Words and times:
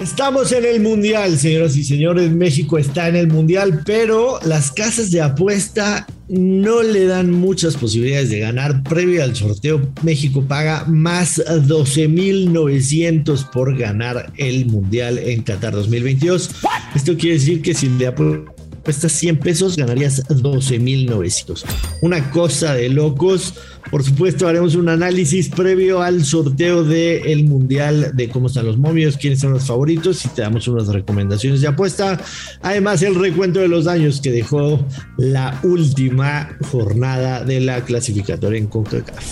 Estamos 0.00 0.50
en 0.52 0.64
el 0.64 0.80
Mundial, 0.80 1.36
señoras 1.38 1.76
y 1.76 1.84
señores. 1.84 2.32
México 2.32 2.78
está 2.78 3.08
en 3.08 3.16
el 3.16 3.28
Mundial, 3.28 3.82
pero 3.86 4.38
las 4.44 4.72
casas 4.72 5.10
de 5.10 5.22
apuesta 5.22 6.06
no 6.28 6.82
le 6.82 7.06
dan 7.06 7.30
muchas 7.30 7.76
posibilidades 7.76 8.28
de 8.30 8.40
ganar. 8.40 8.82
Previo 8.82 9.22
al 9.22 9.36
sorteo, 9.36 9.80
México 10.02 10.44
paga 10.46 10.84
más 10.86 11.38
12.900 11.38 13.50
por 13.50 13.78
ganar 13.78 14.32
el 14.36 14.66
Mundial 14.66 15.18
en 15.18 15.42
Qatar 15.42 15.72
2022. 15.72 16.50
Esto 16.94 17.16
quiere 17.16 17.38
decir 17.38 17.62
que 17.62 17.72
si 17.74 17.88
le 17.88 18.08
apuestas 18.08 18.53
100 18.92 19.38
pesos, 19.38 19.76
ganarías 19.76 20.26
12.900. 20.28 21.64
Una 22.02 22.30
cosa 22.30 22.74
de 22.74 22.88
locos. 22.88 23.54
Por 23.90 24.02
supuesto, 24.02 24.48
haremos 24.48 24.74
un 24.74 24.88
análisis 24.88 25.48
previo 25.48 26.02
al 26.02 26.24
sorteo 26.24 26.84
del 26.84 27.44
Mundial 27.44 28.12
de 28.14 28.28
cómo 28.28 28.48
están 28.48 28.66
los 28.66 28.78
momios, 28.78 29.16
quiénes 29.16 29.40
son 29.40 29.52
los 29.52 29.66
favoritos 29.66 30.24
y 30.24 30.28
te 30.28 30.42
damos 30.42 30.66
unas 30.68 30.88
recomendaciones 30.88 31.60
de 31.60 31.68
apuesta. 31.68 32.20
Además, 32.62 33.02
el 33.02 33.14
recuento 33.14 33.60
de 33.60 33.68
los 33.68 33.84
daños 33.84 34.20
que 34.20 34.32
dejó 34.32 34.84
la 35.16 35.60
última 35.62 36.56
jornada 36.70 37.44
de 37.44 37.60
la 37.60 37.84
clasificatoria 37.84 38.58
en 38.58 38.66
CONCACAF. 38.66 39.24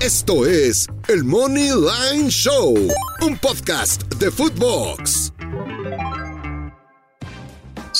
Esto 0.00 0.46
es 0.46 0.86
el 1.08 1.24
Money 1.24 1.70
Line 1.70 2.28
Show, 2.28 2.74
un 3.22 3.38
podcast 3.38 4.02
de 4.16 4.30
Footbox. 4.30 5.33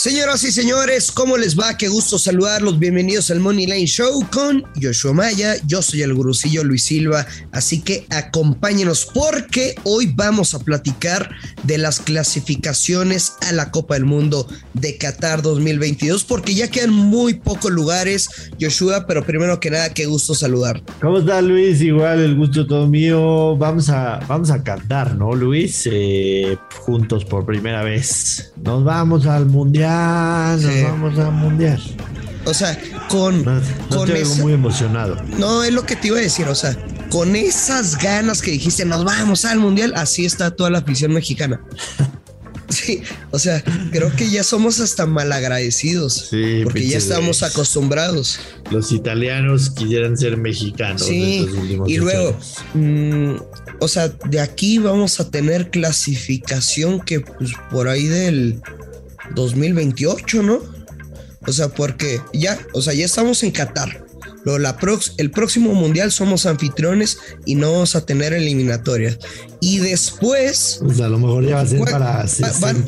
Señoras 0.05 0.45
y 0.45 0.53
señores, 0.53 1.11
¿cómo 1.11 1.39
les 1.39 1.59
va? 1.59 1.79
Qué 1.79 1.89
gusto 1.89 2.19
saludarlos. 2.19 2.79
Bienvenidos 2.79 3.31
al 3.31 3.41
Money 3.41 3.65
Line 3.65 3.87
Show 3.87 4.23
con 4.31 4.63
Joshua 4.79 5.15
Maya. 5.15 5.55
Yo 5.67 5.81
soy 5.81 6.03
el 6.03 6.13
gurucillo 6.13 6.63
Luis 6.63 6.83
Silva, 6.83 7.27
así 7.53 7.81
que 7.81 8.07
acompáñenos 8.11 9.07
porque 9.15 9.75
hoy 9.85 10.13
vamos 10.15 10.53
a 10.53 10.59
platicar 10.59 11.31
de 11.63 11.79
las 11.79 12.01
clasificaciones 12.01 13.33
a 13.49 13.53
la 13.53 13.71
Copa 13.71 13.95
del 13.95 14.05
Mundo 14.05 14.47
de 14.75 14.99
Qatar 14.99 15.41
2022 15.41 16.25
porque 16.25 16.55
ya 16.55 16.71
quedan 16.71 16.91
muy 16.91 17.33
pocos 17.33 17.71
lugares, 17.71 18.29
Joshua, 18.61 19.07
pero 19.07 19.25
primero 19.25 19.59
que 19.59 19.71
nada, 19.71 19.95
qué 19.95 20.05
gusto 20.05 20.35
saludar. 20.35 20.83
¿Cómo 21.01 21.21
está 21.21 21.41
Luis? 21.41 21.81
Igual 21.81 22.21
el 22.21 22.37
gusto 22.37 22.67
todo 22.67 22.87
mío. 22.87 23.57
Vamos 23.57 23.89
a, 23.89 24.21
vamos 24.29 24.51
a 24.51 24.63
cantar, 24.63 25.15
¿no, 25.15 25.35
Luis? 25.35 25.89
Eh, 25.91 26.59
juntos 26.81 27.25
por 27.25 27.47
primera 27.47 27.83
vez. 27.83 28.53
Nos 28.63 28.85
vamos 28.85 29.25
al 29.25 29.47
Mundial 29.47 29.94
nos 30.61 30.83
vamos 30.83 31.19
a 31.19 31.31
mundial. 31.31 31.81
O 32.47 32.53
sea, 32.55 32.79
con. 33.09 33.45
No, 33.45 33.61
con 33.89 34.11
muy 34.41 34.53
emocionado. 34.53 35.17
No, 35.39 35.65
es 35.65 35.73
lo 35.73 35.85
que 35.85 35.97
te 35.97 36.09
iba 36.09 36.19
a 36.19 36.21
decir. 36.21 36.47
O 36.49 36.55
sea, 36.55 36.77
con 37.11 37.37
esas 37.37 37.99
ganas 37.99 38.43
que 38.43 38.51
dijiste, 38.51 38.85
nos 38.85 39.05
vamos 39.05 39.45
al 39.45 39.59
mundial, 39.59 39.93
así 39.97 40.25
está 40.25 40.51
toda 40.51 40.71
la 40.71 40.79
afición 40.79 41.13
mexicana. 41.13 41.61
Sí, 42.67 43.03
o 43.31 43.39
sea, 43.39 43.63
creo 43.93 44.11
que 44.17 44.29
ya 44.29 44.43
somos 44.43 44.81
hasta 44.81 45.07
malagradecidos. 45.07 46.29
Sí, 46.31 46.63
porque 46.65 46.89
ya 46.89 46.99
estamos 46.99 47.43
acostumbrados. 47.43 48.41
Los 48.71 48.91
italianos 48.91 49.71
quisieran 49.71 50.17
ser 50.17 50.37
mexicanos. 50.39 51.03
Sí, 51.03 51.47
y 51.87 51.99
luego, 51.99 52.37
mmm, 52.73 53.37
o 53.81 53.87
sea, 53.87 54.09
de 54.09 54.41
aquí 54.41 54.79
vamos 54.79 55.21
a 55.21 55.31
tener 55.31 55.71
clasificación 55.71 57.01
que 57.01 57.21
pues 57.21 57.53
por 57.71 57.87
ahí 57.87 58.07
del 58.07 58.61
2028, 59.35 60.43
¿no? 60.43 60.61
O 61.47 61.53
sea, 61.53 61.69
porque 61.69 62.21
ya, 62.33 62.59
o 62.73 62.83
sea, 62.83 62.95
ya 62.95 63.05
estamos 63.05 63.43
en 63.43 63.51
Qatar. 63.51 64.05
Lo, 64.45 64.59
la 64.59 64.77
prox, 64.77 65.15
el 65.17 65.31
próximo 65.31 65.73
mundial 65.73 66.13
somos 66.13 66.45
anfitriones 66.45 67.19
y 67.47 67.55
no 67.55 67.73
vamos 67.73 67.97
a 67.97 68.05
tener 68.05 68.35
eliminatorias. 68.35 69.19
Y 69.61 69.79
después. 69.79 70.81
Pues 70.83 71.01
a 71.01 71.09
lo 71.09 71.19
mejor 71.19 71.47
ya 71.47 71.57
va 71.57 71.61
a 71.63 71.67
ser 71.67 71.81
para. 71.81 72.27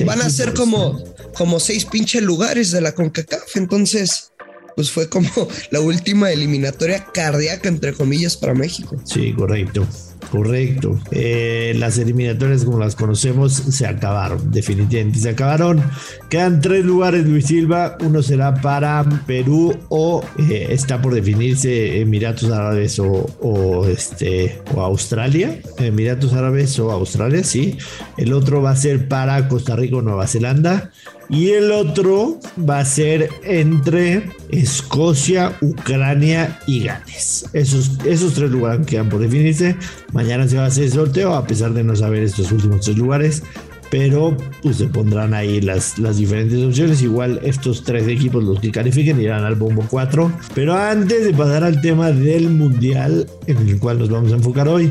van, 0.05 0.21
a 0.21 0.31
ser 0.31 0.53
como, 0.53 1.03
como 1.35 1.59
seis 1.59 1.87
pinches 1.87 2.23
lugares 2.23 2.71
de 2.73 2.83
la 2.83 2.93
CONCACAF. 2.93 3.57
Entonces, 3.57 4.33
pues 4.75 4.91
fue 4.91 5.09
como 5.09 5.31
la 5.71 5.81
última 5.81 6.31
eliminatoria 6.31 7.07
cardíaca, 7.13 7.69
entre 7.69 7.95
comillas, 7.95 8.37
para 8.37 8.55
México. 8.55 8.97
Sí, 9.05 9.33
correcto. 9.33 9.87
Correcto. 10.31 10.99
Eh, 11.11 11.75
las 11.79 11.99
eliminatorias 11.99 12.65
como 12.65 12.79
las 12.79 12.97
conocemos 12.97 13.53
se 13.53 13.87
acabaron, 13.87 14.51
definitivamente 14.51 15.19
se 15.19 15.31
acabaron. 15.31 15.83
Quedan 16.29 16.61
tres 16.61 16.85
lugares, 16.85 17.27
Luis 17.27 17.47
Silva. 17.47 17.97
Uno 18.01 18.23
será 18.23 18.55
para 18.55 19.05
Perú 19.27 19.75
o 19.89 20.23
eh, 20.39 20.69
está 20.71 21.01
por 21.01 21.15
definirse 21.15 22.01
Emiratos 22.01 22.51
Árabes 22.51 22.99
o, 22.99 23.87
este, 23.87 24.61
o 24.75 24.81
Australia. 24.81 25.61
Emiratos 25.79 26.33
Árabes 26.33 26.79
o 26.79 26.91
Australia, 26.91 27.45
sí. 27.45 27.79
El 28.17 28.33
otro 28.33 28.63
va 28.63 28.71
a 28.71 28.77
ser 28.77 29.09
para 29.09 29.49
Costa 29.49 29.77
Rica 29.77 29.97
o 29.97 30.03
Nueva 30.03 30.27
Zelanda. 30.27 30.91
Y 31.29 31.51
el 31.51 31.73
otro 31.73 32.39
va 32.59 32.79
a 32.79 32.85
ser 32.85 33.29
entre 33.43 34.31
Escocia, 34.51 35.57
Ucrania 35.61 36.61
y 36.67 36.85
Gales. 36.85 37.47
Esos, 37.53 37.99
esos 38.05 38.35
tres 38.35 38.51
lugares 38.51 38.87
quedan 38.87 39.09
por 39.09 39.21
definirse. 39.21 39.77
Mañana 40.13 40.47
se 40.47 40.57
va 40.57 40.65
a 40.65 40.67
hacer 40.67 40.85
el 40.85 40.93
sorteo, 40.93 41.35
a 41.35 41.47
pesar 41.47 41.73
de 41.73 41.83
no 41.83 41.97
saber 41.97 42.23
estos 42.23 42.53
últimos 42.53 42.83
tres 42.83 42.97
lugares. 42.97 43.43
Pero 43.91 44.37
pues 44.63 44.79
se 44.79 44.87
pondrán 44.87 45.33
ahí 45.33 45.61
las, 45.61 45.99
las 45.99 46.17
diferentes 46.17 46.63
opciones. 46.63 47.03
Igual 47.03 47.41
estos 47.43 47.85
tres 47.85 48.07
equipos, 48.09 48.43
los 48.43 48.61
que 48.61 48.71
califiquen, 48.71 49.21
irán 49.21 49.45
al 49.45 49.55
bombo 49.55 49.85
4. 49.89 50.33
Pero 50.55 50.75
antes 50.75 51.25
de 51.25 51.33
pasar 51.33 51.65
al 51.65 51.81
tema 51.81 52.11
del 52.11 52.51
mundial, 52.51 53.29
en 53.47 53.69
el 53.69 53.79
cual 53.79 53.99
nos 53.99 54.11
vamos 54.11 54.33
a 54.33 54.37
enfocar 54.37 54.69
hoy, 54.69 54.91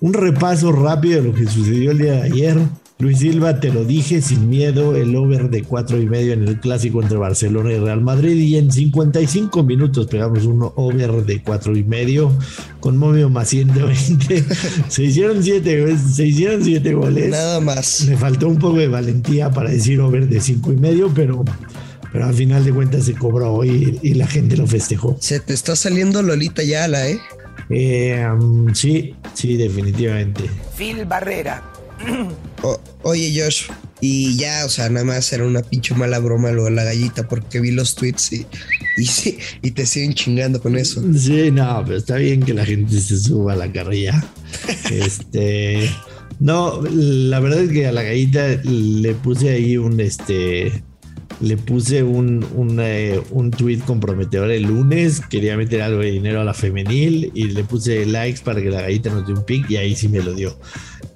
un 0.00 0.12
repaso 0.12 0.72
rápido 0.72 1.22
de 1.22 1.28
lo 1.28 1.34
que 1.34 1.46
sucedió 1.46 1.90
el 1.90 1.98
día 1.98 2.12
de 2.12 2.22
ayer. 2.22 2.58
Luis 3.00 3.18
Silva, 3.18 3.58
te 3.58 3.72
lo 3.72 3.84
dije 3.84 4.22
sin 4.22 4.48
miedo, 4.48 4.94
el 4.94 5.16
over 5.16 5.50
de 5.50 5.64
cuatro 5.64 6.00
y 6.00 6.06
medio 6.06 6.32
en 6.32 6.46
el 6.46 6.60
clásico 6.60 7.02
entre 7.02 7.18
Barcelona 7.18 7.72
y 7.72 7.78
Real 7.78 8.00
Madrid 8.00 8.36
y 8.36 8.56
en 8.56 8.70
55 8.70 9.64
minutos 9.64 10.06
pegamos 10.06 10.44
un 10.44 10.70
over 10.76 11.26
de 11.26 11.42
cuatro 11.42 11.76
y 11.76 11.82
medio 11.82 12.32
con 12.78 12.96
Momio 12.96 13.28
más 13.28 13.48
120. 13.48 14.44
se 14.88 15.02
hicieron 15.02 15.42
siete, 15.42 15.98
se 15.98 16.26
hicieron 16.26 16.62
siete 16.62 16.94
goles. 16.94 17.30
Nada 17.30 17.58
más. 17.60 18.06
Me 18.08 18.16
faltó 18.16 18.46
un 18.48 18.58
poco 18.58 18.76
de 18.76 18.86
valentía 18.86 19.50
para 19.50 19.70
decir 19.70 20.00
over 20.00 20.28
de 20.28 20.40
cinco 20.40 20.72
y 20.72 20.76
medio, 20.76 21.10
pero 21.12 21.44
pero 22.12 22.26
al 22.26 22.34
final 22.34 22.64
de 22.64 22.72
cuentas 22.72 23.06
se 23.06 23.14
cobró 23.14 23.64
y, 23.64 23.98
y 24.02 24.14
la 24.14 24.28
gente 24.28 24.56
lo 24.56 24.68
festejó. 24.68 25.16
Se 25.18 25.40
te 25.40 25.52
está 25.52 25.74
saliendo 25.74 26.22
Lolita 26.22 26.62
Yala, 26.62 27.08
¿eh? 27.08 27.18
eh 27.70 28.24
um, 28.32 28.72
sí, 28.72 29.16
sí, 29.34 29.56
definitivamente. 29.56 30.44
Phil 30.76 31.06
Barrera 31.06 31.73
oye, 33.02 33.32
Josh, 33.34 33.64
y 34.00 34.36
ya, 34.36 34.64
o 34.66 34.68
sea, 34.68 34.88
nada 34.88 35.04
más 35.04 35.32
era 35.32 35.46
una 35.46 35.62
pinche 35.62 35.94
mala 35.94 36.18
broma 36.18 36.50
lo 36.50 36.64
de 36.64 36.72
la 36.72 36.84
gallita 36.84 37.26
porque 37.28 37.60
vi 37.60 37.70
los 37.70 37.94
tweets 37.94 38.32
y, 38.32 38.46
y, 38.98 39.38
y 39.62 39.70
te 39.70 39.86
siguen 39.86 40.14
chingando 40.14 40.60
con 40.60 40.76
eso. 40.76 41.02
Sí, 41.16 41.50
no, 41.50 41.82
pero 41.84 41.98
está 41.98 42.16
bien 42.16 42.42
que 42.42 42.54
la 42.54 42.64
gente 42.64 43.00
se 43.00 43.16
suba 43.18 43.54
a 43.54 43.56
la 43.56 43.72
carrilla. 43.72 44.24
este. 44.90 45.90
No, 46.40 46.82
la 46.82 47.40
verdad 47.40 47.60
es 47.60 47.70
que 47.70 47.86
a 47.86 47.92
la 47.92 48.02
gallita 48.02 48.46
le 48.64 49.14
puse 49.14 49.50
ahí 49.50 49.76
un 49.76 50.00
este 50.00 50.82
le 51.40 51.56
puse 51.56 52.02
un, 52.02 52.46
un, 52.54 52.78
eh, 52.80 53.20
un, 53.30 53.50
tweet 53.50 53.78
comprometedor 53.78 54.50
el 54.50 54.64
lunes, 54.64 55.20
quería 55.20 55.56
meter 55.56 55.82
algo 55.82 56.00
de 56.00 56.10
dinero 56.10 56.40
a 56.40 56.44
la 56.44 56.54
femenil 56.54 57.30
y 57.34 57.48
le 57.48 57.64
puse 57.64 58.06
likes 58.06 58.40
para 58.44 58.62
que 58.62 58.70
la 58.70 58.82
gallita 58.82 59.10
nos 59.10 59.26
dé 59.26 59.32
un 59.32 59.44
pick 59.44 59.70
y 59.70 59.76
ahí 59.76 59.94
sí 59.94 60.08
me 60.08 60.22
lo 60.22 60.34
dio. 60.34 60.56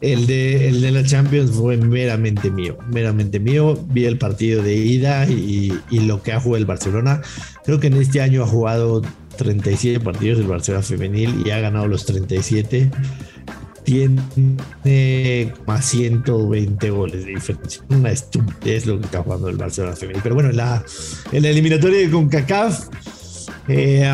El 0.01 0.27
de, 0.27 0.69
el 0.69 0.81
de 0.81 0.93
la 0.93 1.05
Champions 1.05 1.51
fue 1.51 1.77
meramente 1.77 2.51
mío, 2.51 2.79
meramente 2.93 3.41
mío. 3.41 3.79
Vi 3.89 4.05
el 4.05 4.19
partido 4.19 4.63
de 4.63 4.77
ida 4.77 5.29
y, 5.29 5.73
y 5.91 6.01
lo 6.01 6.23
que 6.23 6.33
ha 6.33 6.41
jugado 6.41 6.59
el 6.59 6.67
Barcelona. 6.67 7.21
Creo 7.65 7.81
que 7.81 7.89
en 7.89 7.95
este 7.95 8.21
año 8.21 8.45
ha 8.45 8.47
jugado 8.47 9.03
37 9.39 10.01
partidos 10.01 10.39
el 10.39 10.47
Barcelona 10.47 10.83
femenil 10.83 11.43
y 11.45 11.51
ha 11.51 11.61
ganado 11.61 11.89
los 11.89 12.05
37 12.05 12.91
tiene 13.89 15.55
más 15.67 15.85
120 15.87 16.91
goles 16.91 17.25
de 17.25 17.31
diferencia. 17.33 17.83
Una 17.89 18.11
estupidez 18.11 18.85
lo 18.85 18.99
que 18.99 19.07
está 19.07 19.23
jugando 19.23 19.49
el 19.49 19.57
Barcelona 19.57 19.97
femenil. 19.97 20.21
Pero 20.23 20.35
bueno, 20.35 20.51
en 20.51 20.59
la, 20.59 20.85
en 21.33 21.43
la 21.43 21.49
eliminatoria 21.49 21.99
de 21.99 22.11
CONCACAF, 22.11 22.89
eh, 23.69 24.07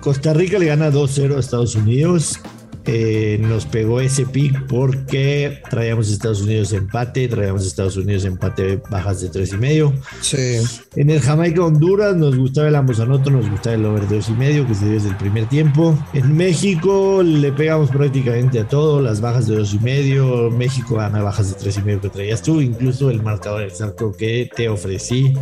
Costa 0.00 0.32
Rica 0.32 0.58
le 0.58 0.66
gana 0.66 0.90
2-0 0.90 1.36
a 1.36 1.38
Estados 1.38 1.76
Unidos. 1.76 2.40
Eh, 2.84 3.38
nos 3.40 3.66
pegó 3.66 4.00
ese 4.00 4.26
pick 4.26 4.66
porque 4.66 5.62
traíamos 5.70 6.10
Estados 6.10 6.42
Unidos 6.42 6.72
empate, 6.72 7.28
traíamos 7.28 7.64
Estados 7.64 7.96
Unidos 7.96 8.24
empate 8.24 8.82
bajas 8.90 9.20
de 9.20 9.28
tres 9.28 9.52
y 9.52 9.56
medio. 9.56 9.92
Sí. 10.20 10.58
En 10.96 11.10
el 11.10 11.20
Jamaica 11.20 11.62
Honduras 11.64 12.16
nos 12.16 12.36
gustaba 12.36 12.68
el 12.68 12.74
ambos 12.74 12.98
anoto, 12.98 13.30
nos 13.30 13.48
gustaba 13.48 13.76
el 13.76 13.84
over 13.84 14.08
dos 14.08 14.28
y 14.28 14.32
medio 14.32 14.66
que 14.66 14.74
se 14.74 14.84
dio 14.86 14.94
desde 14.94 15.10
el 15.10 15.16
primer 15.16 15.48
tiempo. 15.48 15.96
En 16.12 16.36
México 16.36 17.22
le 17.22 17.52
pegamos 17.52 17.90
prácticamente 17.90 18.60
a 18.60 18.66
todo, 18.66 19.00
las 19.00 19.20
bajas 19.20 19.46
de 19.46 19.56
dos 19.56 19.74
y 19.74 19.78
medio. 19.78 20.50
México 20.50 20.96
gana 20.96 21.22
bajas 21.22 21.50
de 21.50 21.54
tres 21.54 21.78
y 21.78 21.82
medio 21.82 22.00
que 22.00 22.08
traías 22.08 22.42
tú, 22.42 22.60
incluso 22.60 23.10
el 23.10 23.22
marcador 23.22 23.62
exacto 23.62 24.12
que 24.12 24.50
te 24.54 24.68
ofrecí 24.68 25.34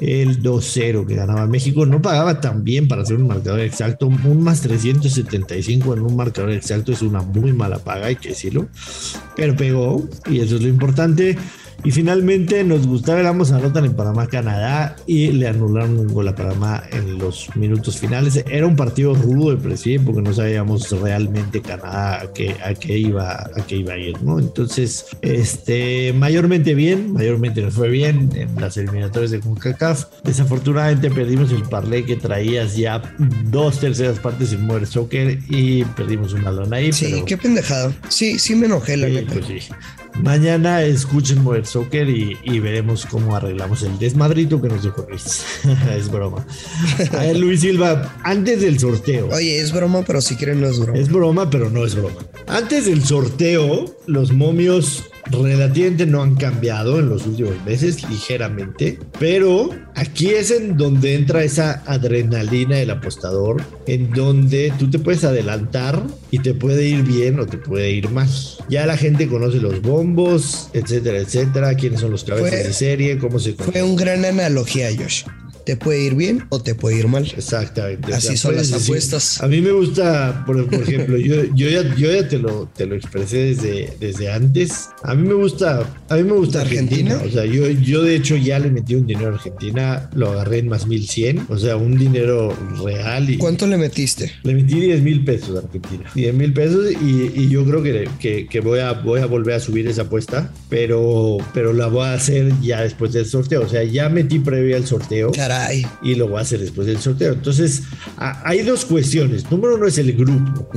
el 0.00 0.42
2-0 0.42 1.06
que 1.06 1.14
ganaba 1.14 1.46
México. 1.46 1.86
No 1.86 2.00
pagaba 2.00 2.40
tan 2.40 2.64
bien 2.64 2.88
para 2.88 3.02
hacer 3.02 3.16
un 3.16 3.28
marcador 3.28 3.60
exacto. 3.60 4.06
Un 4.06 4.42
más 4.42 4.60
375 4.62 5.94
en 5.94 6.02
un 6.02 6.16
marcador 6.16 6.52
exacto 6.52 6.92
es 6.92 7.02
una 7.02 7.22
muy 7.22 7.52
mala 7.52 7.78
paga, 7.78 8.06
hay 8.06 8.16
que 8.16 8.30
decirlo. 8.30 8.68
Pero 9.36 9.56
pegó 9.56 10.08
y 10.26 10.40
eso 10.40 10.56
es 10.56 10.62
lo 10.62 10.68
importante. 10.68 11.36
Y 11.84 11.92
finalmente 11.92 12.64
nos 12.64 12.86
gustaba, 12.86 13.22
vamos 13.22 13.52
anotan 13.52 13.84
en 13.84 13.94
Panamá, 13.94 14.26
Canadá 14.26 14.96
y 15.06 15.28
le 15.28 15.48
anularon 15.48 15.98
un 15.98 16.08
gol 16.08 16.26
a 16.28 16.34
Panamá 16.34 16.82
en 16.90 17.18
los 17.18 17.54
minutos 17.54 17.98
finales. 17.98 18.42
Era 18.50 18.66
un 18.66 18.76
partido 18.76 19.14
rudo 19.14 19.50
de 19.50 19.56
presión 19.56 20.04
porque 20.04 20.20
no 20.20 20.32
sabíamos 20.32 20.90
realmente 20.90 21.62
Canadá 21.62 22.22
a 22.22 22.32
qué, 22.32 22.56
a 22.64 22.74
qué, 22.74 22.98
iba, 22.98 23.32
a 23.32 23.66
qué 23.66 23.76
iba 23.76 23.94
a 23.94 23.98
ir, 23.98 24.20
¿no? 24.22 24.38
Entonces, 24.38 25.06
este, 25.22 26.12
mayormente 26.14 26.74
bien, 26.74 27.12
mayormente 27.12 27.62
nos 27.62 27.74
fue 27.74 27.88
bien 27.88 28.30
en 28.34 28.60
las 28.60 28.76
eliminatorias 28.76 29.30
de 29.30 29.40
CONCACAF. 29.40 30.06
Desafortunadamente 30.24 31.10
perdimos 31.10 31.52
el 31.52 31.62
parlay 31.62 32.04
que 32.04 32.16
traías 32.16 32.76
ya 32.76 33.02
dos 33.50 33.78
terceras 33.78 34.18
partes 34.18 34.52
en 34.52 34.66
Mover 34.66 34.86
Soccer 34.86 35.38
y 35.48 35.84
perdimos 35.84 36.32
un 36.32 36.42
balón 36.42 36.74
ahí. 36.74 36.92
Sí, 36.92 37.22
qué 37.24 37.36
pendejado. 37.36 37.94
Sí, 38.08 38.38
sí 38.38 38.54
me 38.56 38.66
enojé 38.66 38.96
la 38.96 39.08
sí, 39.08 39.26
pues 39.32 39.46
sí. 39.46 39.58
Mañana 40.22 40.82
escuchen 40.82 41.42
Mover 41.42 41.64
Soccer 41.68 42.08
y, 42.08 42.58
veremos 42.60 43.06
cómo 43.06 43.36
arreglamos 43.36 43.82
el 43.82 43.98
desmadrito 43.98 44.60
que 44.60 44.68
nos 44.68 44.82
dejó 44.82 45.06
Luis. 45.08 45.44
es 45.96 46.10
broma. 46.10 46.44
A 47.12 47.16
ver, 47.20 47.36
Luis 47.36 47.60
Silva, 47.60 48.16
antes 48.22 48.60
del 48.60 48.78
sorteo. 48.78 49.28
Oye, 49.28 49.60
es 49.60 49.72
broma, 49.72 50.02
pero 50.06 50.20
si 50.20 50.36
quieren 50.36 50.60
no 50.60 50.68
es 50.68 50.78
broma. 50.78 50.98
Es 50.98 51.08
broma, 51.08 51.50
pero 51.50 51.70
no 51.70 51.84
es 51.84 51.94
broma. 51.94 52.20
Antes 52.50 52.86
del 52.86 53.04
sorteo, 53.04 53.94
los 54.06 54.32
momios 54.32 55.04
relativamente 55.30 56.06
no 56.06 56.22
han 56.22 56.34
cambiado 56.34 56.98
en 56.98 57.10
los 57.10 57.26
últimos 57.26 57.62
meses, 57.66 58.08
ligeramente, 58.08 58.98
pero 59.18 59.68
aquí 59.94 60.30
es 60.30 60.50
en 60.50 60.78
donde 60.78 61.14
entra 61.14 61.44
esa 61.44 61.82
adrenalina 61.84 62.76
del 62.76 62.90
apostador, 62.90 63.62
en 63.86 64.10
donde 64.12 64.72
tú 64.78 64.90
te 64.90 64.98
puedes 64.98 65.24
adelantar 65.24 66.02
y 66.30 66.38
te 66.38 66.54
puede 66.54 66.86
ir 66.86 67.02
bien 67.02 67.38
o 67.38 67.44
te 67.44 67.58
puede 67.58 67.90
ir 67.90 68.08
mal. 68.08 68.28
Ya 68.70 68.86
la 68.86 68.96
gente 68.96 69.28
conoce 69.28 69.58
los 69.58 69.82
bombos, 69.82 70.70
etcétera, 70.72 71.18
etcétera, 71.18 71.74
quiénes 71.74 72.00
son 72.00 72.12
los 72.12 72.24
cabezas 72.24 72.64
de 72.64 72.72
serie, 72.72 73.18
cómo 73.18 73.38
se... 73.38 73.52
Fue 73.52 73.82
un 73.82 73.94
gran 73.94 74.24
analogía, 74.24 74.88
Josh 74.96 75.24
te 75.68 75.76
puede 75.76 76.00
ir 76.00 76.14
bien 76.14 76.46
o 76.48 76.62
te 76.62 76.74
puede 76.74 76.98
ir 76.98 77.08
mal. 77.08 77.30
Exactamente. 77.36 78.14
Así 78.14 78.38
son 78.38 78.56
las 78.56 78.72
apuestas. 78.72 79.42
a 79.42 79.48
mí 79.48 79.60
me 79.60 79.70
gusta, 79.70 80.44
por, 80.46 80.58
ejemplo, 80.58 81.18
yo, 81.18 81.44
yo, 81.54 81.68
ya, 81.68 81.94
yo 81.94 82.10
ya 82.10 82.26
te 82.26 82.38
lo, 82.38 82.70
te 82.74 82.86
lo 82.86 82.94
expresé 82.94 83.54
desde, 83.54 83.92
desde 84.00 84.32
antes. 84.32 84.88
A 85.02 85.14
mí 85.14 85.28
me 85.28 85.34
gusta, 85.34 85.86
a 86.08 86.16
mí 86.16 86.22
me 86.22 86.32
gusta 86.32 86.62
Argentina. 86.62 87.20
O 87.22 87.30
sea, 87.30 87.44
yo, 87.44 87.68
yo 87.68 88.02
de 88.02 88.16
hecho 88.16 88.34
ya 88.34 88.58
le 88.58 88.70
metí 88.70 88.94
un 88.94 89.06
dinero 89.06 89.28
a 89.28 89.34
Argentina, 89.34 90.08
lo 90.14 90.30
agarré 90.30 90.60
en 90.60 90.68
más 90.68 90.86
1100, 90.86 91.48
o 91.50 91.58
sea, 91.58 91.76
un 91.76 91.98
dinero 91.98 92.56
real. 92.82 93.28
Y 93.28 93.36
¿Cuánto 93.36 93.66
le 93.66 93.76
metiste? 93.76 94.32
Le 94.44 94.54
metí 94.54 94.80
10 94.80 95.02
mil 95.02 95.22
pesos 95.22 95.54
a 95.54 95.66
Argentina. 95.66 96.10
10 96.14 96.34
mil 96.34 96.54
pesos 96.54 96.92
y, 96.92 97.42
y, 97.42 97.50
yo 97.50 97.62
creo 97.66 97.82
que, 97.82 98.08
que, 98.18 98.46
que, 98.46 98.60
voy, 98.60 98.78
a, 98.78 98.94
voy 98.94 99.20
a 99.20 99.26
volver 99.26 99.56
a 99.56 99.60
subir 99.60 99.86
esa 99.86 100.02
apuesta, 100.02 100.50
pero, 100.70 101.36
pero 101.52 101.74
la 101.74 101.88
voy 101.88 102.06
a 102.06 102.14
hacer 102.14 102.54
ya 102.62 102.80
después 102.80 103.12
del 103.12 103.26
sorteo. 103.26 103.64
O 103.64 103.68
sea, 103.68 103.84
ya 103.84 104.08
metí 104.08 104.38
previo 104.38 104.74
al 104.74 104.86
sorteo. 104.86 105.30
Y 106.02 106.14
lo 106.14 106.28
voy 106.28 106.38
a 106.38 106.42
hacer 106.42 106.60
después 106.60 106.86
del 106.86 106.98
sorteo. 106.98 107.32
Entonces, 107.32 107.82
hay 108.16 108.62
dos 108.62 108.84
cuestiones. 108.84 109.50
Número 109.50 109.76
uno 109.76 109.86
es 109.86 109.98
el 109.98 110.12
grupo, 110.12 110.68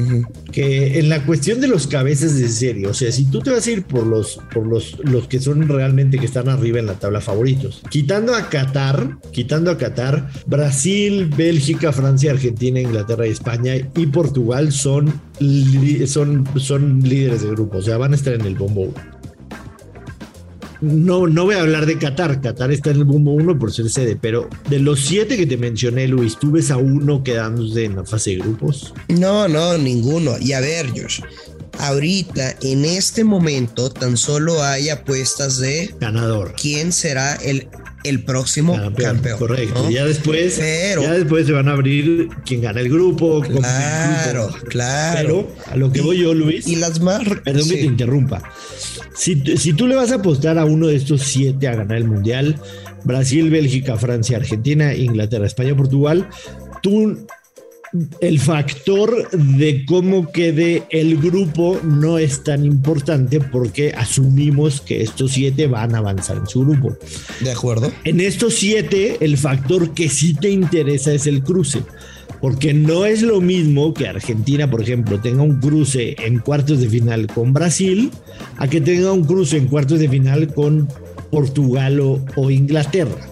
que 0.52 1.00
en 1.00 1.10
la 1.10 1.26
cuestión 1.26 1.62
de 1.62 1.68
los 1.68 1.88
cabezas 1.88 2.38
de 2.38 2.50
serie, 2.50 2.88
o 2.88 2.94
sea, 2.94 3.12
si 3.12 3.26
tú 3.26 3.40
te 3.40 3.52
vas 3.52 3.66
a 3.68 3.72
ir 3.72 3.84
por 3.84 4.06
los, 4.06 4.40
por 4.54 4.66
los, 4.66 4.98
los 5.04 5.28
que 5.28 5.40
son 5.40 5.68
realmente 5.68 6.20
que 6.20 6.26
están 6.26 6.50
arriba 6.50 6.80
en 6.80 6.88
la 6.88 6.96
tabla 6.96 7.22
favoritos, 7.22 7.82
quitando 7.90 8.36
a 8.36 8.50
Qatar, 8.50 9.18
quitando 9.32 9.72
a 9.72 9.78
Qatar, 9.78 10.30
Brasil, 10.46 11.32
Bélgica, 11.36 11.92
Francia, 11.92 12.32
Argentina, 12.32 12.80
Inglaterra 12.80 13.28
y 13.28 13.32
España 13.32 13.76
y 13.76 14.06
Portugal 14.08 14.72
son, 14.72 15.14
son, 16.08 16.48
son 16.58 17.02
líderes 17.02 17.42
de 17.42 17.50
grupo, 17.50 17.78
o 17.78 17.82
sea, 17.82 17.98
van 17.98 18.14
a 18.14 18.16
estar 18.16 18.34
en 18.34 18.42
el 18.42 18.56
bombo 18.56 18.94
no, 20.82 21.28
no 21.28 21.46
voy 21.46 21.56
a 21.56 21.62
hablar 21.62 21.86
de 21.86 21.98
Qatar. 21.98 22.42
Qatar 22.42 22.72
está 22.72 22.92
en 22.92 22.98
el 22.98 23.06
bombo 23.06 23.32
1 23.32 23.58
por 23.60 23.72
ser 23.72 23.90
sede, 23.90 24.18
pero 24.20 24.50
de 24.70 24.80
los 24.80 25.00
siete 25.00 25.38
que 25.38 25.46
te 25.46 25.58
mencioné, 25.58 26.08
Luis, 26.08 26.38
¿tú 26.38 26.52
ves 26.52 26.72
a 26.72 26.78
uno 26.78 27.24
quedándose 27.24 27.86
en 27.86 27.96
la 27.96 28.04
fase 28.04 28.32
de 28.32 28.38
grupos? 28.38 28.94
No, 29.08 29.48
no, 29.48 29.78
ninguno. 29.78 30.38
Y 30.40 30.54
a 30.54 30.60
ver, 30.60 30.90
Josh, 30.90 31.22
ahorita, 31.80 32.56
en 32.62 32.86
este 32.86 33.24
momento, 33.24 33.90
tan 33.92 34.18
solo 34.18 34.64
hay 34.64 34.90
apuestas 34.90 35.60
de 35.60 35.94
ganador. 36.00 36.56
¿Quién 36.60 36.92
será 36.92 37.36
el, 37.36 37.68
el 38.04 38.24
próximo 38.24 38.76
campeón? 38.76 39.22
correcto. 39.38 39.90
Ya 39.90 40.06
después, 40.06 40.58
ya 40.58 41.14
después 41.14 41.46
se 41.46 41.52
van 41.52 41.68
a 41.68 41.74
abrir 41.74 42.30
quién 42.46 42.62
gana 42.62 42.82
el 42.82 42.90
grupo. 42.90 43.42
Claro, 43.42 44.50
claro. 44.68 45.48
Pero 45.48 45.56
a 45.72 45.76
lo 45.76 45.92
que 45.92 46.02
voy 46.02 46.20
yo, 46.20 46.34
Luis. 46.34 46.68
Y 46.68 46.78
las 46.78 47.00
más. 47.02 47.22
Perdón 47.44 47.70
que 47.70 47.76
te 47.76 47.86
interrumpa. 47.86 48.42
Si, 49.16 49.74
tú 49.74 49.88
le 49.88 49.96
vas 49.96 50.12
a 50.12 50.16
apostar 50.16 50.58
a 50.58 50.66
uno 50.66 50.88
de 50.88 50.96
estos 50.96 51.22
siete 51.22 51.68
a 51.68 51.76
ganar 51.76 51.98
el 51.98 52.08
mundial, 52.08 52.56
Brasil, 53.04 53.50
Bélgica, 53.50 53.98
Francia, 53.98 54.38
Argentina, 54.38 54.94
Inglaterra, 54.94 55.46
España, 55.46 55.76
Portugal, 55.76 56.30
tú 56.82 57.18
el 58.22 58.40
factor 58.40 59.30
de 59.32 59.84
cómo 59.86 60.32
quede 60.32 60.84
el 60.92 61.18
grupo 61.18 61.80
no 61.84 62.18
es 62.18 62.44
tan 62.44 62.66
importante 62.66 63.42
porque 63.42 63.92
asumimos 63.92 64.80
que 64.80 65.02
estos 65.02 65.34
siete 65.34 65.68
van 65.68 65.94
a 65.94 65.98
avanzar 65.98 66.38
en 66.38 66.48
su 66.48 66.62
grupo. 66.62 66.96
De 67.42 67.52
acuerdo. 67.52 67.92
En 68.06 68.22
estos 68.22 68.54
siete, 68.56 69.18
el 69.20 69.38
factor 69.38 69.94
que 69.94 70.10
sí 70.10 70.34
te 70.34 70.50
interesa 70.50 71.12
es 71.12 71.28
el 71.28 71.44
cruce. 71.44 71.84
Porque 72.42 72.74
no 72.74 73.06
es 73.06 73.22
lo 73.22 73.40
mismo 73.40 73.94
que 73.94 74.08
Argentina, 74.08 74.70
por 74.70 74.82
ejemplo, 74.82 75.20
tenga 75.20 75.44
un 75.44 75.60
cruce 75.60 76.16
en 76.20 76.40
cuartos 76.40 76.82
de 76.82 76.90
final 76.90 77.28
con 77.28 77.54
Brasil, 77.54 78.12
a 78.58 78.68
que 78.68 78.82
tenga 78.82 79.12
un 79.12 79.24
cruce 79.24 79.58
en 79.58 79.68
cuartos 79.68 80.00
de 80.00 80.10
final 80.10 80.52
con 80.54 80.90
Portugal 81.30 82.00
o, 82.00 82.52
Inglaterra. 82.52 83.30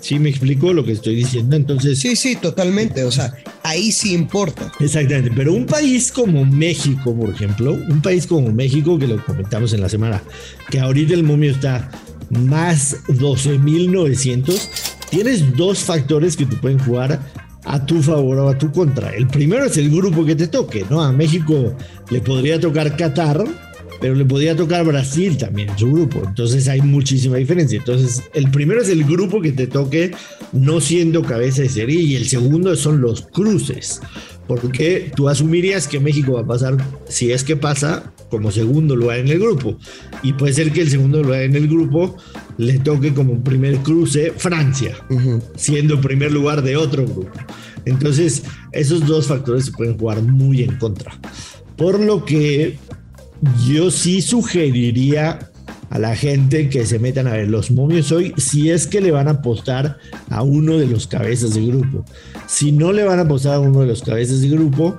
¿Sí 0.00 0.18
me 0.18 0.28
explico 0.28 0.74
lo 0.74 0.84
que 0.84 0.92
estoy 0.92 1.14
diciendo? 1.14 1.56
Entonces. 1.56 1.98
Sí, 1.98 2.14
sí, 2.14 2.36
totalmente. 2.36 3.04
O 3.04 3.10
sea, 3.10 3.32
ahí 3.62 3.90
sí 3.90 4.12
importa. 4.12 4.70
Exactamente. 4.80 5.30
Pero 5.34 5.54
un 5.54 5.64
país 5.64 6.12
como 6.12 6.44
México, 6.44 7.14
por 7.14 7.30
ejemplo, 7.30 7.72
un 7.72 8.02
país 8.02 8.26
como 8.26 8.52
México, 8.52 8.98
que 8.98 9.06
lo 9.06 9.24
comentamos 9.24 9.72
en 9.72 9.80
la 9.80 9.88
semana, 9.88 10.22
que 10.70 10.80
ahorita 10.80 11.14
el 11.14 11.22
momio 11.22 11.52
está 11.52 11.90
más 12.30 12.96
12.900, 13.06 14.68
tienes 15.10 15.56
dos 15.56 15.78
factores 15.78 16.36
que 16.36 16.44
te 16.44 16.56
pueden 16.56 16.78
jugar 16.80 17.20
a 17.68 17.84
tu 17.84 18.02
favor 18.02 18.38
o 18.38 18.48
a 18.48 18.58
tu 18.58 18.72
contra. 18.72 19.14
El 19.14 19.26
primero 19.28 19.66
es 19.66 19.76
el 19.76 19.90
grupo 19.90 20.24
que 20.24 20.34
te 20.34 20.48
toque, 20.48 20.84
¿no? 20.88 21.02
A 21.02 21.12
México 21.12 21.76
le 22.10 22.20
podría 22.20 22.58
tocar 22.58 22.96
Qatar, 22.96 23.44
pero 24.00 24.14
le 24.14 24.24
podría 24.24 24.56
tocar 24.56 24.84
Brasil 24.84 25.36
también 25.36 25.68
en 25.70 25.78
su 25.78 25.92
grupo. 25.92 26.22
Entonces 26.26 26.66
hay 26.68 26.80
muchísima 26.80 27.36
diferencia. 27.36 27.78
Entonces, 27.78 28.22
el 28.32 28.50
primero 28.50 28.80
es 28.80 28.88
el 28.88 29.04
grupo 29.04 29.40
que 29.40 29.52
te 29.52 29.66
toque 29.66 30.12
no 30.52 30.80
siendo 30.80 31.22
cabeza 31.22 31.62
de 31.62 31.68
serie 31.68 32.00
y 32.00 32.16
el 32.16 32.26
segundo 32.26 32.74
son 32.74 33.00
los 33.00 33.22
cruces. 33.22 34.00
Porque 34.46 35.12
tú 35.14 35.28
asumirías 35.28 35.86
que 35.88 36.00
México 36.00 36.32
va 36.32 36.40
a 36.40 36.46
pasar, 36.46 36.76
si 37.06 37.32
es 37.32 37.44
que 37.44 37.56
pasa, 37.56 38.14
como 38.30 38.50
segundo 38.50 38.96
lugar 38.96 39.18
en 39.18 39.28
el 39.28 39.38
grupo. 39.38 39.76
Y 40.22 40.32
puede 40.32 40.52
ser 40.52 40.72
que 40.72 40.82
el 40.82 40.90
segundo 40.90 41.22
lugar 41.22 41.42
en 41.42 41.56
el 41.56 41.68
grupo 41.68 42.16
le 42.56 42.78
toque 42.78 43.14
como 43.14 43.42
primer 43.42 43.78
cruce 43.78 44.32
Francia, 44.36 44.94
siendo 45.56 46.00
primer 46.00 46.32
lugar 46.32 46.62
de 46.62 46.76
otro 46.76 47.04
grupo. 47.04 47.30
Entonces, 47.84 48.42
esos 48.72 49.06
dos 49.06 49.26
factores 49.26 49.66
se 49.66 49.72
pueden 49.72 49.98
jugar 49.98 50.22
muy 50.22 50.62
en 50.62 50.76
contra. 50.78 51.18
Por 51.76 52.00
lo 52.00 52.24
que 52.24 52.76
yo 53.66 53.90
sí 53.90 54.20
sugeriría 54.20 55.38
a 55.90 55.98
la 55.98 56.14
gente 56.14 56.68
que 56.68 56.84
se 56.84 56.98
metan 56.98 57.26
a 57.26 57.32
ver 57.32 57.48
los 57.48 57.70
momios 57.70 58.12
hoy 58.12 58.34
si 58.36 58.70
es 58.70 58.86
que 58.86 59.00
le 59.00 59.10
van 59.10 59.28
a 59.28 59.32
apostar 59.32 59.98
a 60.28 60.42
uno 60.42 60.76
de 60.76 60.86
los 60.86 61.06
cabezas 61.06 61.54
de 61.54 61.66
grupo. 61.66 62.04
Si 62.46 62.72
no 62.72 62.92
le 62.92 63.04
van 63.04 63.18
a 63.18 63.22
apostar 63.22 63.54
a 63.54 63.60
uno 63.60 63.80
de 63.80 63.86
los 63.86 64.02
cabezas 64.02 64.40
de 64.40 64.48
grupo, 64.48 64.96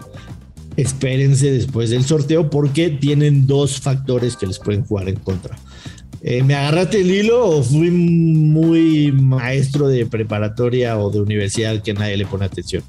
espérense 0.81 1.51
después 1.51 1.89
del 1.89 2.05
sorteo 2.05 2.49
porque 2.49 2.89
tienen 2.89 3.47
dos 3.47 3.79
factores 3.79 4.35
que 4.35 4.47
les 4.47 4.59
pueden 4.59 4.83
jugar 4.85 5.09
en 5.09 5.17
contra. 5.17 5.57
Eh, 6.21 6.43
¿Me 6.43 6.53
agarraste 6.53 6.99
el 6.99 7.11
hilo 7.11 7.47
o 7.47 7.63
fui 7.63 7.89
muy 7.91 9.11
maestro 9.13 9.87
de 9.87 10.05
preparatoria 10.05 10.97
o 10.97 11.09
de 11.09 11.21
universidad 11.21 11.81
que 11.81 11.93
nadie 11.93 12.17
le 12.17 12.25
pone 12.25 12.45
atención, 12.45 12.83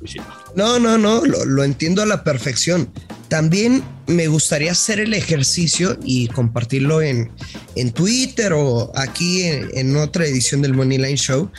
No, 0.56 0.80
no, 0.80 0.98
no, 0.98 1.24
lo, 1.24 1.62
entiendo 1.62 2.02
a 2.02 2.06
la 2.06 2.24
perfección. 2.24 2.90
También 3.28 3.84
me 4.08 4.26
gustaría 4.26 4.72
hacer 4.72 4.98
el 4.98 5.14
ejercicio 5.14 5.96
y 6.02 6.26
compartirlo 6.26 7.02
en, 7.02 7.30
en 7.76 7.92
Twitter 7.92 8.52
o 8.52 8.90
aquí 8.96 9.42
en, 9.44 9.96
otra 9.96 10.26
edición 10.26 10.60
del 10.60 10.74
Money 10.74 10.98
Line 10.98 11.16
Show. 11.16 11.50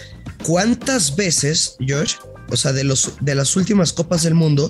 ¿Cuántas 0.45 1.15
veces, 1.15 1.77
George, 1.79 2.17
o 2.49 2.57
sea, 2.57 2.73
de, 2.73 2.83
los, 2.83 3.13
de 3.21 3.35
las 3.35 3.55
últimas 3.55 3.93
Copas 3.93 4.23
del 4.23 4.33
Mundo, 4.33 4.69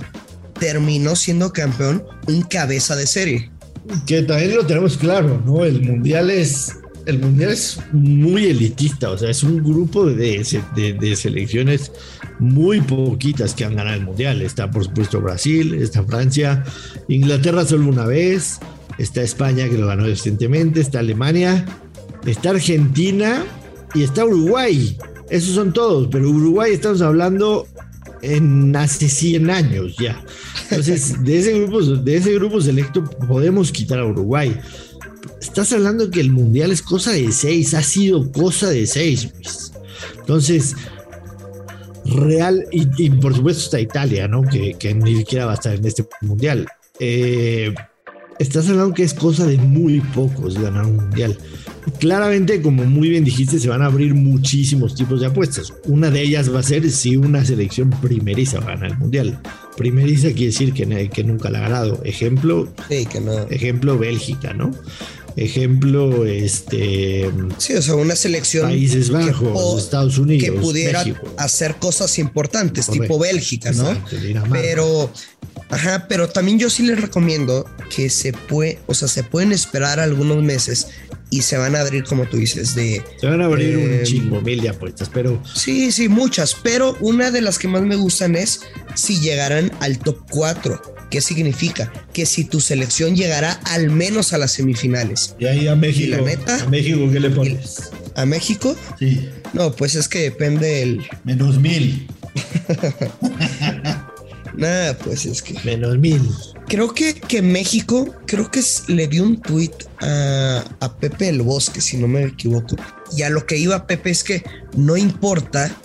terminó 0.62 1.16
siendo 1.16 1.52
campeón 1.52 2.04
un 2.28 2.44
cabeza 2.44 2.96
de 2.96 3.08
serie? 3.08 3.52
Que 4.06 4.22
también 4.22 4.56
lo 4.56 4.64
tenemos 4.64 4.96
claro, 4.96 5.42
¿no? 5.44 5.66
El 5.66 5.82
Mundial 5.82 6.30
es 6.30 6.78
el 7.08 7.18
mundial 7.18 7.50
es 7.50 7.80
muy 7.92 8.46
elitista, 8.46 9.10
o 9.10 9.18
sea, 9.18 9.32
es 9.32 9.42
un 9.42 9.58
grupo 9.58 10.06
de, 10.06 10.46
de, 10.76 11.16
selecciones 11.16 11.92
muy 12.38 12.80
poquitas 12.80 13.56
que 13.56 13.66
han 13.66 13.76
ganado 13.76 13.98
el 13.98 14.06
mundial. 14.06 14.40
Está, 14.44 14.70
por 14.70 14.84
supuesto, 14.84 15.20
Brasil, 15.20 15.74
está 15.74 16.04
Francia, 16.04 16.64
Inglaterra 17.08 17.66
solo 17.66 17.90
una 17.90 18.06
vez, 18.06 18.60
está 19.00 19.24
España 19.24 19.68
que 19.68 19.80
lo 19.80 19.88
ganó 19.88 20.04
recientemente, 20.04 20.80
está 20.80 21.00
Alemania, 21.00 21.66
está 22.24 22.52
Argentina 22.52 23.44
y 23.96 24.04
está 24.04 24.24
Uruguay. 24.24 24.96
Esos 25.32 25.56
son 25.56 25.74
todos, 25.74 26.08
pero 26.12 26.30
Uruguay 26.30 26.74
estamos 26.74 27.02
hablando 27.02 27.68
en 28.22 28.76
hace 28.76 29.10
100 29.10 29.50
años 29.50 29.96
ya. 29.98 30.22
Entonces, 30.72 31.22
de 31.24 31.38
ese 31.38 31.60
grupo, 31.60 31.82
de 31.82 32.16
ese 32.16 32.34
grupo 32.34 32.62
selecto 32.62 33.04
podemos 33.04 33.72
quitar 33.72 34.00
a 34.00 34.06
Uruguay. 34.06 34.58
Estás 35.42 35.74
hablando 35.74 36.10
que 36.10 36.22
el 36.22 36.32
mundial 36.32 36.72
es 36.72 36.82
cosa 36.82 37.12
de 37.12 37.32
seis, 37.32 37.74
ha 37.74 37.84
sido 37.84 38.32
cosa 38.32 38.70
de 38.70 38.88
seis. 38.88 39.30
Entonces, 40.20 40.76
real, 42.06 42.66
y, 42.72 43.10
por 43.10 43.36
supuesto 43.36 43.64
está 43.64 43.82
Italia, 43.82 44.30
¿no? 44.30 44.44
Que, 44.44 44.94
ni 44.96 45.18
siquiera 45.18 45.46
va 45.46 45.52
a 45.52 45.56
estar 45.56 45.76
en 45.76 45.86
este 45.86 46.06
mundial. 46.22 46.68
Eh, 47.00 47.74
estás 48.40 48.70
hablando 48.70 48.94
que 48.94 49.04
es 49.04 49.14
cosa 49.14 49.46
de 49.46 49.58
muy 49.58 50.00
pocos 50.00 50.58
ganar 50.58 50.86
un 50.86 50.96
mundial. 50.96 51.38
Claramente, 52.00 52.62
como 52.62 52.84
muy 52.86 53.10
bien 53.10 53.24
dijiste, 53.24 53.60
se 53.60 53.70
van 53.70 53.82
a 53.82 53.86
abrir 53.86 54.14
muchísimos 54.14 54.96
tipos 54.96 55.22
de 55.22 55.28
apuestas. 55.28 55.74
Una 55.86 56.10
de 56.12 56.22
ellas 56.22 56.54
va 56.54 56.60
a 56.60 56.64
ser 56.64 56.90
si 56.92 57.16
una 57.16 57.44
selección 57.44 57.90
primeriza 57.90 58.60
va 58.60 58.74
a 58.74 58.76
ganar 58.76 58.92
el 58.92 58.98
mundial. 58.98 59.40
Primeriza 59.78 60.30
quiere 60.30 60.48
decir 60.48 60.74
que, 60.74 61.10
que 61.10 61.24
nunca 61.24 61.50
la 61.50 61.60
ha 61.60 61.62
ganado. 61.62 62.02
Ejemplo, 62.04 62.72
sí, 62.90 63.06
que 63.06 63.20
no. 63.22 63.34
ejemplo 63.50 63.98
Bélgica, 63.98 64.54
¿no? 64.54 64.72
Ejemplo, 65.36 66.26
este. 66.26 67.32
Sí, 67.58 67.74
o 67.74 67.82
sea, 67.82 67.96
una 67.96 68.16
selección. 68.16 68.68
Países 68.68 69.10
Bajos, 69.10 69.84
Estados 69.84 70.18
Unidos. 70.18 70.44
Que 70.44 70.52
pudiera 70.52 71.04
hacer 71.38 71.76
cosas 71.76 72.20
importantes, 72.20 72.88
tipo 72.88 73.18
Bélgica, 73.18 73.72
¿no? 73.72 73.96
Pero 74.52 75.12
Ajá, 75.72 76.06
pero 76.08 76.28
también 76.28 76.60
yo 76.60 76.70
sí 76.70 76.84
les 76.84 77.02
recomiendo 77.02 77.66
que 77.96 78.10
se 78.10 78.34
puede, 78.34 78.80
o 78.88 78.94
sea, 78.94 79.08
se 79.08 79.24
pueden 79.24 79.52
esperar 79.52 80.00
algunos 80.00 80.44
meses 80.44 80.88
y 81.30 81.44
se 81.44 81.58
van 81.58 81.76
a 81.78 81.80
abrir, 81.80 82.04
como 82.04 82.26
tú 82.26 82.38
dices, 82.38 82.76
de. 82.76 83.02
Se 83.20 83.26
van 83.26 83.42
a 83.42 83.46
abrir 83.46 83.78
un 83.78 83.94
eh, 83.94 84.04
chingo 84.04 84.42
mil 84.42 84.60
de 84.62 84.70
apuestas, 84.70 85.10
pero. 85.12 85.42
Sí, 85.56 85.94
sí, 85.94 86.10
muchas, 86.10 86.56
pero 86.62 86.98
una 87.00 87.32
de 87.32 87.42
las 87.42 87.58
que 87.58 87.70
más 87.70 87.82
me 87.84 87.96
gustan 87.96 88.36
es 88.36 88.62
si 88.96 89.20
llegaran 89.22 89.72
al 89.80 89.98
top 89.98 90.20
4. 90.30 90.82
¿Qué 91.10 91.22
significa? 91.22 91.92
Que 92.14 92.26
si 92.26 92.46
tu 92.46 92.62
selección 92.62 93.16
llegará 93.16 93.54
al 93.66 93.90
menos 93.90 94.34
a 94.34 94.38
las 94.38 94.52
semifinales. 94.52 95.36
Y 95.40 95.46
ahí 95.46 95.68
a 95.68 95.76
México. 95.76 96.18
la 96.18 96.22
neta, 96.22 96.64
¿A 96.64 96.70
México 96.70 97.10
qué 97.12 97.20
le 97.20 97.30
pones? 97.30 97.92
¿A 98.16 98.26
México? 98.26 98.76
Sí. 99.00 99.30
No, 99.54 99.72
pues 99.74 99.96
es 99.96 100.10
que 100.10 100.20
depende 100.20 100.84
el. 100.84 101.02
Menos 101.24 101.60
mil. 101.60 102.08
Nada, 104.56 104.98
pues 104.98 105.26
es 105.26 105.42
que. 105.42 105.60
Menos 105.64 105.98
mil. 105.98 106.22
Creo 106.68 106.94
que, 106.94 107.14
que 107.14 107.42
México, 107.42 108.14
creo 108.26 108.50
que 108.50 108.62
le 108.88 109.08
dio 109.08 109.24
un 109.24 109.42
tuit 109.42 109.74
a, 110.02 110.64
a 110.80 110.98
Pepe 110.98 111.30
el 111.30 111.42
Bosque, 111.42 111.82
si 111.82 111.98
no 111.98 112.08
me 112.08 112.24
equivoco. 112.24 112.76
Y 113.16 113.24
a 113.24 113.30
lo 113.30 113.46
que 113.46 113.58
iba 113.58 113.88
Pepe 113.88 114.10
es 114.10 114.24
que 114.24 114.44
no 114.76 114.96
importa 114.96 115.76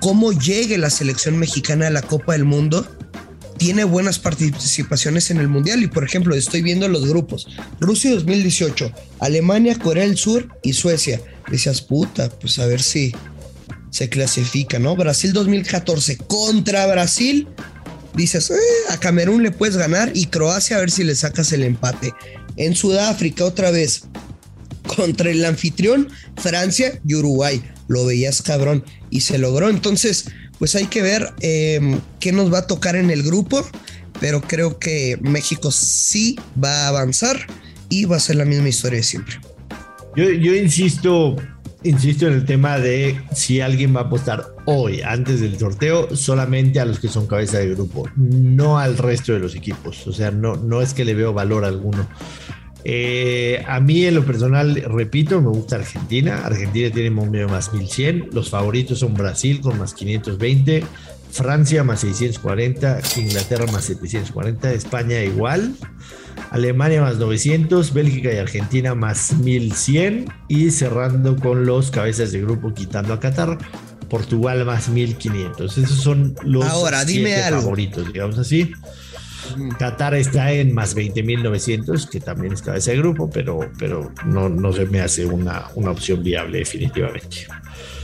cómo 0.00 0.32
llegue 0.32 0.78
la 0.78 0.90
selección 0.90 1.38
mexicana 1.38 1.88
a 1.88 1.90
la 1.90 2.02
Copa 2.02 2.32
del 2.32 2.44
Mundo, 2.44 2.86
tiene 3.58 3.84
buenas 3.84 4.18
participaciones 4.18 5.30
en 5.30 5.38
el 5.38 5.48
Mundial. 5.48 5.82
Y 5.82 5.88
por 5.88 6.04
ejemplo, 6.04 6.34
estoy 6.34 6.62
viendo 6.62 6.88
los 6.88 7.06
grupos. 7.06 7.46
Rusia 7.78 8.10
2018, 8.12 8.90
Alemania, 9.18 9.78
Corea 9.78 10.04
del 10.04 10.16
Sur 10.16 10.48
y 10.62 10.72
Suecia. 10.72 11.20
Decías, 11.50 11.82
puta, 11.82 12.30
pues 12.30 12.58
a 12.58 12.66
ver 12.66 12.80
si 12.80 13.14
se 13.90 14.08
clasifica, 14.08 14.78
¿no? 14.78 14.96
Brasil 14.96 15.32
2014 15.34 16.16
contra 16.16 16.86
Brasil 16.86 17.48
dices, 18.14 18.50
eh, 18.50 18.54
a 18.90 18.98
Camerún 18.98 19.42
le 19.42 19.50
puedes 19.50 19.76
ganar 19.76 20.12
y 20.14 20.26
Croacia 20.26 20.76
a 20.76 20.80
ver 20.80 20.90
si 20.90 21.04
le 21.04 21.14
sacas 21.14 21.52
el 21.52 21.62
empate. 21.62 22.12
En 22.56 22.74
Sudáfrica 22.74 23.44
otra 23.44 23.70
vez, 23.70 24.04
contra 24.96 25.30
el 25.30 25.44
anfitrión, 25.44 26.08
Francia 26.36 27.00
y 27.06 27.14
Uruguay. 27.14 27.62
Lo 27.88 28.04
veías 28.04 28.42
cabrón 28.42 28.84
y 29.10 29.22
se 29.22 29.38
logró. 29.38 29.68
Entonces, 29.68 30.26
pues 30.58 30.74
hay 30.74 30.86
que 30.86 31.02
ver 31.02 31.32
em, 31.40 32.00
qué 32.20 32.32
nos 32.32 32.52
va 32.52 32.58
a 32.58 32.66
tocar 32.66 32.96
en 32.96 33.10
el 33.10 33.22
grupo, 33.22 33.66
pero 34.20 34.40
creo 34.40 34.78
que 34.78 35.18
México 35.20 35.70
sí 35.70 36.38
va 36.62 36.84
a 36.84 36.88
avanzar 36.88 37.46
y 37.88 38.04
va 38.04 38.16
a 38.16 38.20
ser 38.20 38.36
la 38.36 38.44
misma 38.44 38.68
historia 38.68 38.98
de 38.98 39.04
siempre. 39.04 39.40
Yo, 40.16 40.30
yo 40.30 40.54
insisto, 40.54 41.36
insisto 41.82 42.26
en 42.26 42.34
el 42.34 42.44
tema 42.44 42.78
de 42.78 43.20
si 43.32 43.60
alguien 43.60 43.94
va 43.94 44.00
a 44.00 44.04
apostar 44.04 44.46
hoy, 44.66 45.02
antes 45.02 45.40
del 45.40 45.58
sorteo, 45.58 46.14
solamente 46.14 46.80
a 46.80 46.84
los 46.84 47.00
que 47.00 47.08
son 47.08 47.26
cabeza 47.26 47.58
de 47.58 47.70
grupo, 47.70 48.08
no 48.16 48.78
al 48.78 48.98
resto 48.98 49.32
de 49.32 49.40
los 49.40 49.54
equipos. 49.54 50.06
O 50.06 50.12
sea, 50.12 50.30
no, 50.30 50.56
no 50.56 50.82
es 50.82 50.94
que 50.94 51.04
le 51.04 51.14
veo 51.14 51.32
valor 51.32 51.64
alguno. 51.64 52.06
Eh, 52.84 53.62
a 53.68 53.80
mí 53.80 54.06
en 54.06 54.14
lo 54.14 54.24
personal, 54.24 54.82
repito, 54.86 55.40
me 55.40 55.48
gusta 55.48 55.76
Argentina. 55.76 56.44
Argentina 56.44 56.90
tiene 56.90 57.10
momio 57.10 57.48
más 57.48 57.72
1100. 57.72 58.30
Los 58.32 58.50
favoritos 58.50 58.98
son 58.98 59.14
Brasil 59.14 59.60
con 59.60 59.78
más 59.78 59.94
520, 59.94 60.84
Francia 61.32 61.84
más 61.84 62.00
640, 62.00 63.00
Inglaterra 63.16 63.66
más 63.72 63.84
740, 63.84 64.72
España 64.72 65.22
igual. 65.22 65.74
Alemania 66.50 67.02
más 67.02 67.18
900, 67.18 67.92
Bélgica 67.92 68.32
y 68.32 68.38
Argentina 68.38 68.94
más 68.94 69.34
1100 69.34 70.32
y 70.48 70.70
cerrando 70.70 71.36
con 71.36 71.64
los 71.64 71.90
cabezas 71.90 72.32
de 72.32 72.40
grupo 72.40 72.74
quitando 72.74 73.12
a 73.12 73.20
Qatar, 73.20 73.58
Portugal 74.08 74.64
más 74.64 74.88
1500. 74.88 75.78
Esos 75.78 76.00
son 76.00 76.34
los 76.42 76.64
Ahora, 76.64 77.04
dime 77.04 77.36
favoritos, 77.50 78.12
digamos 78.12 78.38
así. 78.38 78.72
Qatar 79.78 80.14
está 80.14 80.52
en 80.52 80.74
más 80.74 80.96
20.900, 80.96 82.08
que 82.08 82.20
también 82.20 82.52
es 82.52 82.62
cabeza 82.62 82.90
de 82.90 82.98
grupo, 82.98 83.30
pero, 83.30 83.70
pero 83.78 84.12
no, 84.26 84.48
no 84.48 84.72
se 84.72 84.86
me 84.86 85.00
hace 85.00 85.24
una, 85.24 85.66
una 85.74 85.90
opción 85.90 86.22
viable 86.22 86.58
definitivamente. 86.58 87.46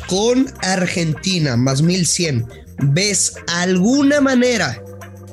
Con 0.08 0.46
Argentina 0.62 1.56
más 1.56 1.82
1100, 1.82 2.46
¿ves 2.78 3.34
alguna 3.48 4.20
manera 4.20 4.82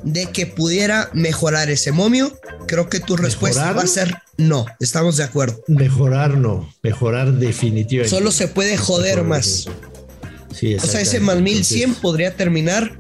de 0.04 0.28
que 0.28 0.46
pudiera 0.46 1.10
mejorar 1.14 1.70
ese 1.70 1.92
momio? 1.92 2.38
Creo 2.68 2.90
que 2.90 3.00
tu 3.00 3.16
respuesta 3.16 3.72
va 3.74 3.82
a 3.82 3.88
ser 3.88 4.24
no, 4.38 4.66
estamos 4.80 5.18
de 5.18 5.24
acuerdo. 5.24 5.62
Mejorar 5.68 6.38
no, 6.38 6.74
mejorar 6.82 7.34
definitivamente. 7.34 8.16
Solo 8.16 8.32
se 8.32 8.48
puede 8.48 8.78
joder 8.78 9.24
más. 9.24 9.68
Sí, 10.52 10.76
o 10.76 10.80
sea, 10.80 11.02
ese 11.02 11.20
más 11.20 11.40
1100 11.40 11.96
podría 11.96 12.36
terminar 12.36 12.98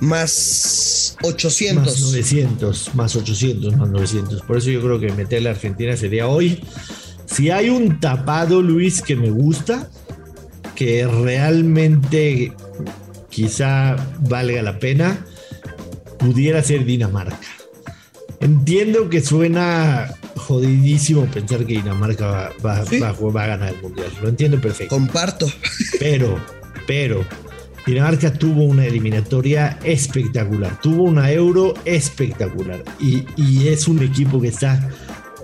más 0.00 1.16
800. 1.22 1.84
Más 1.84 2.00
900, 2.00 2.94
más 2.94 3.16
800, 3.16 3.76
más 3.76 3.88
900. 3.88 4.42
Por 4.42 4.58
eso 4.58 4.70
yo 4.70 4.80
creo 4.80 5.00
que 5.00 5.10
meter 5.12 5.42
la 5.42 5.50
Argentina 5.50 5.96
sería 5.96 6.28
hoy. 6.28 6.62
Si 7.26 7.50
hay 7.50 7.68
un 7.68 7.98
tapado, 7.98 8.62
Luis, 8.62 9.02
que 9.02 9.16
me 9.16 9.30
gusta, 9.30 9.88
que 10.76 11.06
realmente 11.06 12.52
quizá 13.36 13.96
valga 14.20 14.62
la 14.62 14.78
pena, 14.78 15.26
pudiera 16.18 16.62
ser 16.62 16.86
Dinamarca. 16.86 17.38
Entiendo 18.40 19.10
que 19.10 19.20
suena 19.20 20.14
jodidísimo 20.36 21.26
pensar 21.26 21.66
que 21.66 21.74
Dinamarca 21.74 22.50
va, 22.64 22.78
a 22.78 23.46
ganar 23.46 23.74
el 23.74 23.82
mundial. 23.82 24.10
Lo 24.22 24.30
entiendo 24.30 24.58
perfecto. 24.58 24.94
Comparto. 24.94 25.46
Pero, 26.00 26.40
pero, 26.86 27.26
Dinamarca 27.86 28.32
tuvo 28.32 28.64
una 28.64 28.86
eliminatoria 28.86 29.78
espectacular. 29.84 30.80
Tuvo 30.80 31.02
una 31.02 31.30
euro 31.30 31.74
espectacular. 31.84 32.82
Y, 32.98 33.68
es 33.68 33.86
un 33.86 34.02
equipo 34.02 34.40
que 34.40 34.48
está 34.48 34.88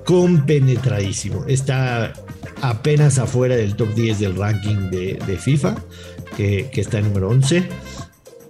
compenetradísimo. 0.07 1.45
Está 1.47 2.15
apenas 2.63 3.19
afuera 3.19 3.55
del 3.55 3.77
top 3.77 3.95
10 3.95 4.19
del 4.19 4.37
ranking 4.37 4.89
de, 4.91 5.39
FIFA, 5.39 5.77
que, 6.39 6.71
que 6.73 6.81
está 6.81 7.01
en 7.01 7.09
número 7.09 7.29
11. 7.29 7.82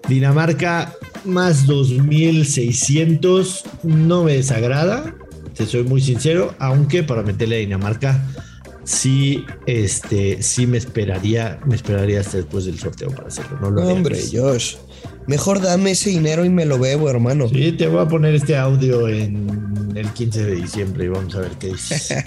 Dinamarca 0.09 0.93
más 1.25 1.67
2600 1.67 3.65
no 3.85 4.25
me 4.25 4.35
desagrada, 4.35 5.15
te 5.55 5.67
soy 5.67 5.85
muy 5.85 6.01
sincero, 6.01 6.55
aunque 6.59 7.03
para 7.03 7.23
meterle 7.23 7.57
a 7.57 7.59
Dinamarca 7.61 8.27
sí, 8.85 9.45
este, 9.67 10.43
sí 10.43 10.67
me 10.67 10.79
esperaría, 10.79 11.61
me 11.67 11.77
esperaría 11.77 12.21
hasta 12.21 12.39
después 12.39 12.65
del 12.65 12.79
sorteo 12.79 13.11
para 13.11 13.29
hacerlo. 13.29 13.59
No 13.61 13.71
lo 13.71 13.89
Hombre, 13.89 14.19
Josh, 14.33 14.77
mejor 15.27 15.61
dame 15.61 15.93
ese 15.93 16.11
dinero 16.11 16.45
y 16.45 16.51
me 16.51 16.67
lo 16.67 16.79
bebo, 16.79 17.09
hermano. 17.09 17.49
Sí, 17.49 17.73
te 17.73 17.87
voy 17.87 18.01
a 18.01 18.09
poner 18.09 18.35
este 18.35 18.57
audio 18.57 19.09
en 19.09 19.93
el 19.95 20.09
15 20.09 20.47
de 20.47 20.55
diciembre 20.57 21.05
y 21.05 21.09
vamos 21.09 21.35
a 21.35 21.41
ver 21.41 21.53
qué 21.59 21.69
dices. 21.69 22.15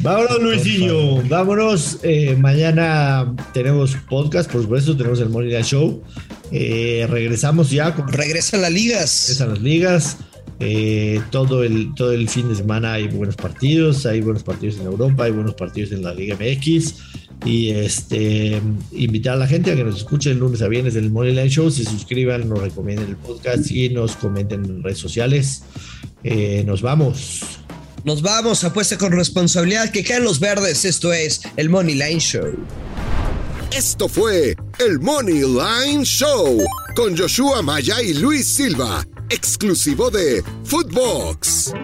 Vámonos, 0.00 0.42
Luisillo. 0.42 1.22
Vámonos. 1.28 2.00
Eh, 2.02 2.36
mañana 2.38 3.34
tenemos 3.54 3.96
podcast, 4.08 4.50
por 4.50 4.62
supuesto. 4.62 4.94
Tenemos 4.94 5.20
el 5.20 5.30
Morning 5.30 5.62
Show. 5.62 6.02
Eh, 6.52 7.06
regresamos 7.08 7.70
ya. 7.70 7.90
Regresan 7.90 8.62
las 8.62 8.72
ligas. 8.72 9.26
Regresan 9.28 9.48
las 9.50 9.60
ligas. 9.60 10.16
Eh, 10.62 11.22
todo, 11.30 11.64
el, 11.64 11.94
todo 11.94 12.12
el 12.12 12.28
fin 12.28 12.50
de 12.50 12.54
semana 12.54 12.92
hay 12.92 13.08
buenos 13.08 13.34
partidos, 13.34 14.04
hay 14.04 14.20
buenos 14.20 14.42
partidos 14.42 14.76
en 14.78 14.86
Europa, 14.86 15.24
hay 15.24 15.32
buenos 15.32 15.54
partidos 15.54 15.90
en 15.92 16.02
la 16.02 16.12
Liga 16.12 16.36
MX. 16.36 16.94
Y 17.46 17.70
este, 17.70 18.60
invitar 18.92 19.34
a 19.34 19.36
la 19.36 19.46
gente 19.46 19.72
a 19.72 19.76
que 19.76 19.82
nos 19.82 19.96
escuchen 19.96 20.38
lunes 20.38 20.60
a 20.60 20.68
viernes 20.68 20.92
del 20.92 21.10
Money 21.10 21.32
Line 21.32 21.48
Show, 21.48 21.70
se 21.70 21.84
suscriban, 21.84 22.46
nos 22.46 22.60
recomienden 22.60 23.08
el 23.08 23.16
podcast 23.16 23.70
y 23.70 23.88
nos 23.88 24.16
comenten 24.16 24.62
en 24.66 24.82
redes 24.82 24.98
sociales. 24.98 25.62
Eh, 26.22 26.62
nos 26.66 26.82
vamos. 26.82 27.40
Nos 28.04 28.20
vamos, 28.20 28.62
apuesta 28.62 28.98
con 28.98 29.12
responsabilidad, 29.12 29.90
que 29.90 30.04
caen 30.04 30.24
los 30.24 30.40
verdes. 30.40 30.84
Esto 30.84 31.14
es 31.14 31.40
el 31.56 31.70
Money 31.70 31.94
Line 31.94 32.20
Show. 32.20 32.54
Esto 33.72 34.08
fue 34.08 34.56
el 34.80 34.98
Money 34.98 35.42
Line 35.42 36.04
Show 36.04 36.58
con 36.96 37.14
Joshua 37.16 37.60
Maya 37.60 38.00
y 38.00 38.14
Luis 38.14 38.46
Silva, 38.46 39.06
exclusivo 39.28 40.10
de 40.10 40.42
Footbox. 40.64 41.74